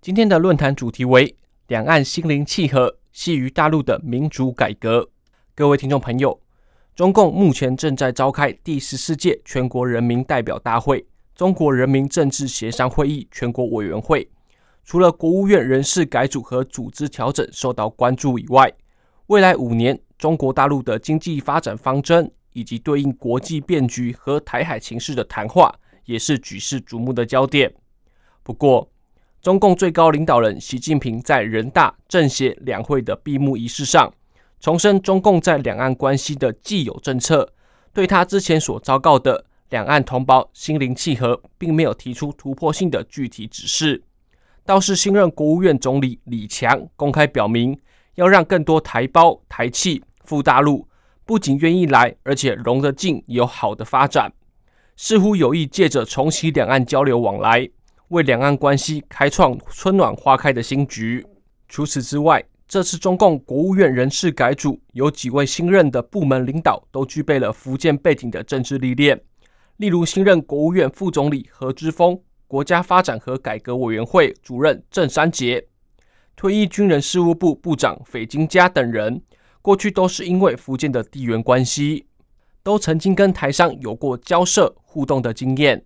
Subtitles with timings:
[0.00, 5.10] 今天的论坛主题为两岸心灵契合，系于大陆的民主改革。
[5.56, 6.40] 各位听众朋友，
[6.94, 14.30] 中共目前正在召开第十四届全国人民代表大会、中国人民政治协商会议全国委员会。
[14.84, 18.72] 除了国务院人事改组和组织调整受到关注以外，
[19.26, 22.30] 未来五年中国大陆的经济发展方针。
[22.54, 25.72] 以及对应国际变局和台海情势的谈话，
[26.06, 27.72] 也是举世瞩目的焦点。
[28.42, 28.90] 不过，
[29.48, 34.12] 中共最高领导人习近平在人大政协两会的闭幕仪式上，
[34.60, 37.50] 重申中共在两岸关系的既有政策，
[37.94, 44.02] 对他之前所昭告的两岸同胞心灵契合，并没有提出突破性的具体指示。
[44.66, 47.74] 倒是新任国务院总理李强公开表明，
[48.16, 50.86] 要让更多台胞台企赴大陆。
[51.24, 54.30] 不仅愿意来，而且融得进，有好的发展，
[54.94, 57.66] 似乎有意借着重启两岸交流往来，
[58.08, 61.24] 为两岸关系开创春暖花开的新局。
[61.68, 69.20] 除此之外，这次中共国务院人事改组，有几位新任的部门领导都具备了福建背景的政治历练，
[69.76, 75.66] 例如新任国务院副总理何之峰、国家发展和改革委员会主任郑山杰、
[76.36, 79.22] 退役军人事务部部长斐金佳等人。
[79.60, 82.06] 过去都是因为福建的地缘关系，
[82.62, 85.84] 都曾经跟台商有过交涉互动的经验，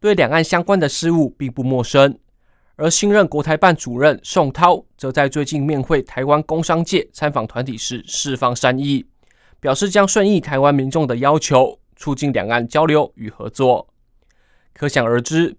[0.00, 2.18] 对两岸相关的事务并不陌生。
[2.76, 9.06] 而新任国台办主任宋涛，则在最近面会台湾工商界参访团体时释放善意，
[9.60, 13.88] 表示将顺应台湾民众的要求，促进两岸交流与合作。
[14.72, 15.56] 可想而知，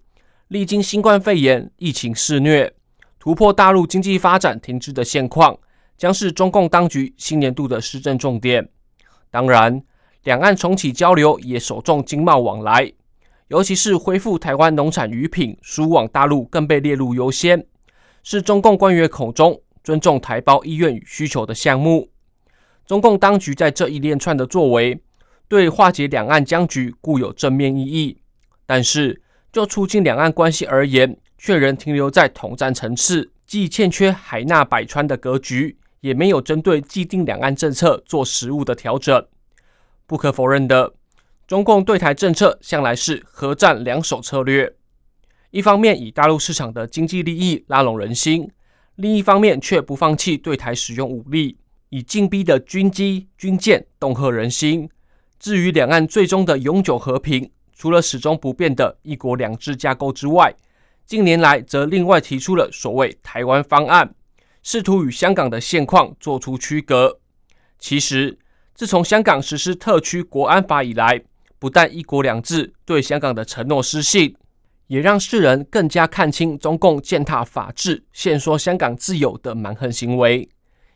[0.48, 2.72] 历经新冠肺炎疫情肆虐，
[3.18, 5.58] 突破大陆经济发展停滞的现况。
[5.98, 8.68] 将是中共当局新年度的施政重点。
[9.30, 9.82] 当然，
[10.24, 12.92] 两岸重启交流也首重经贸往来，
[13.48, 17.66] 尤其是恢复台湾农产渔品输往大陆，更被列入优先，
[18.22, 22.10] 是中共官员口中尊重台胞意愿与需求的项目。
[22.86, 25.00] 中共当局在这一连串的作为，
[25.48, 28.18] 对化解两岸僵局固有正面意义，
[28.66, 35.78] 但是就促进两岸关系而言，却仍停留在统战层次，既欠缺海纳百川的格局。
[36.00, 39.26] 也没有针对既定两岸政策做实务的调整。
[40.06, 40.92] 不可否认的，
[41.46, 44.74] 中共对台政策向来是核战两手策略，
[45.52, 48.50] 一方面以大陆市场的经济利益拉拢人心，
[48.96, 51.56] 另一方面却不放弃对台使用武力，
[51.90, 54.90] 以进逼的军机军舰恫吓人心。
[55.38, 60.52] 至于两岸最终的永久和平，除了始终不变的一国两制架构之外，
[61.06, 64.12] 近年来则另外提出了所谓台湾方案。
[64.64, 67.20] 试图与香港的现况做出区隔。
[67.78, 68.36] 其实，
[68.74, 71.22] 自从香港实施特区国安法以来，
[71.58, 74.36] 不但“一国两制”对香港的承诺失信，
[74.88, 80.48] 也让世人更加看清中共践踏法治、限缩香港自由的蛮横行为。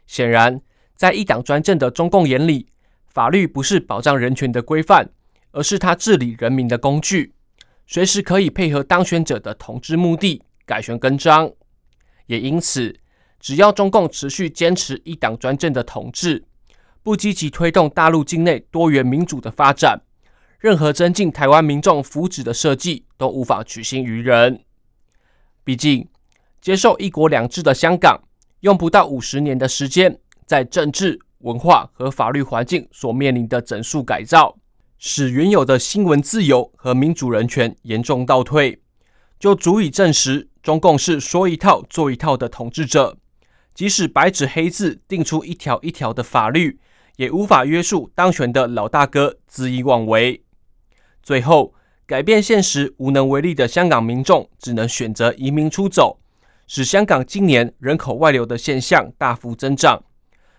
[0.06, 0.60] 显然，
[0.96, 2.66] 在一党专政的中共眼里，
[3.06, 5.10] 法律不是保障人权的规范，
[5.52, 7.32] 而是他治理人民的工具，
[7.86, 11.50] 随时可以配合当选者的统治目的改弦更张。
[12.26, 12.94] 也因此，
[13.40, 16.44] 只要中共持续坚持一党专政的统治，
[17.02, 20.00] 不积极推动大陆境内多元民主的发展，
[20.60, 24.62] 任何增进台湾民众福祉的设计都无法取信于人。
[25.64, 26.06] 毕竟，
[26.60, 28.20] 接受一国两制的香港，
[28.60, 34.58] 用不到五十年的时间，在政治、文化和法律环境所面临的整肃改造，
[34.98, 38.82] 使原有的新闻自由和民主人权严重倒退，
[39.38, 43.16] 就足以证实中共是说一套做一套的统治者。
[43.74, 46.78] 即使白纸黑字定出一条一条的法律，
[47.16, 50.42] 也无法约束当权的老大哥恣意妄为。
[51.22, 51.74] 最后，
[52.06, 56.18] 改变现实无能为力的香港民众，只能选择移民出走，
[56.66, 60.02] 使香港今年人口外流的现象大幅增长。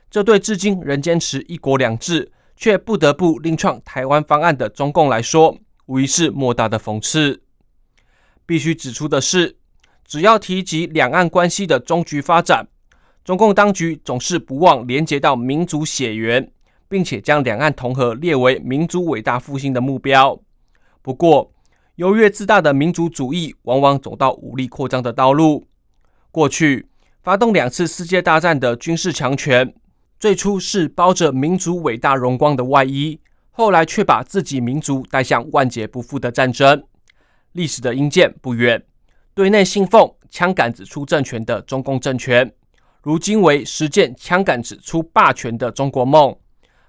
[0.09, 7.41] 这对至今仍坚持一国两制，却不得不另创台湾方案的中共来说，无疑是莫大的讽刺。
[8.45, 9.57] 必须指出的是，
[10.05, 12.67] 只要提及两岸关系的终局发展，
[13.23, 16.51] 中共当局总是不忘连接到民族血缘，
[16.89, 20.37] 并且将两岸同和列为民族伟大复兴的目标。
[21.01, 21.51] 不过，
[21.95, 25.65] 优越自大的民族主义往往走到武力扩张的道路。
[26.31, 26.87] 过去
[27.21, 29.73] 发动两次世界大战的军事强权，
[30.19, 33.19] 最初是包着民族伟大荣光的外衣，
[33.51, 36.83] 后来却把自己民族带向万劫不复的战争。
[37.51, 38.81] 历史的阴间不远，
[39.33, 42.49] 对内信奉枪杆子出政权的中共政权，
[43.03, 46.35] 如今为实践枪杆子出霸权的中国梦。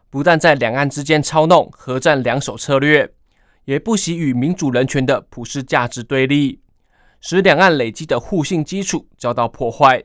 [0.08, 3.10] 不但在两岸之间操弄核战两手策略，
[3.64, 6.60] 也不惜与民主人权的普世价值对立，
[7.20, 10.04] 使两岸累积的互信基础遭到破坏。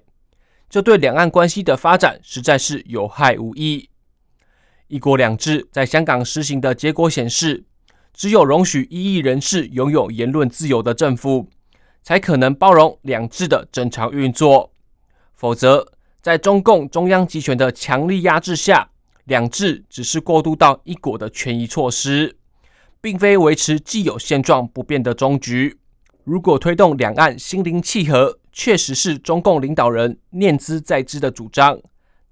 [0.69, 3.89] 这对两岸关系的发展实在是有害无益。
[4.87, 7.65] 一国两制在香港实行的结果显示，
[8.13, 11.49] 只有容许异议人士拥有言论自由的政府，
[12.03, 14.71] 才可能包容两制的正常运作。
[15.33, 15.85] 否则，
[16.21, 18.89] 在中共中央集权的强力压制下，
[19.25, 22.37] 两制只是过渡到一国的权宜措施，
[23.01, 25.79] 并非维持既有现状不变的终局。
[26.23, 31.79] 如果推动两岸心灵契合，确实是中共领导人念兹在兹的主张，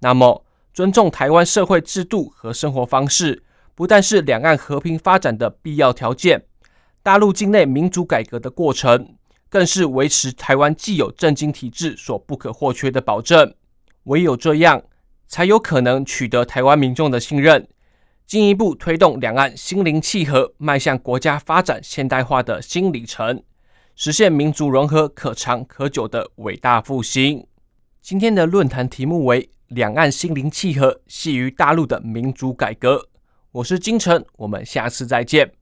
[0.00, 3.42] 那么尊重台湾社会制度和生活方式，
[3.74, 6.44] 不但是两岸和平发展的必要条件，
[7.02, 9.14] 大陆境内民主改革的过程，
[9.48, 13.54] 更是维持台湾既有政经体制所不可或缺的保证。
[14.04, 14.82] 唯有这样。
[15.28, 17.66] 才有可能取得台湾民众的信任，
[18.26, 23.40] 进一步推动两岸心灵契合，迈向国家发展现代化的新里程，
[23.94, 27.46] 实现民族融合可长可久的伟大复兴。
[28.02, 33.08] 今天的论坛题目为“两岸心灵契合，系于大陆的民主改革”。
[33.52, 35.52] 我是金城，我们下次再见。